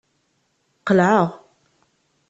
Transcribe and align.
Qelɛeɣ. 0.87 1.27